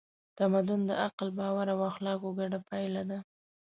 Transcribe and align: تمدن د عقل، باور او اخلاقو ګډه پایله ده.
تمدن 0.37 0.79
د 0.89 0.91
عقل، 1.05 1.27
باور 1.39 1.67
او 1.73 1.79
اخلاقو 1.91 2.29
ګډه 2.39 2.59
پایله 2.69 3.03
ده. 3.09 3.19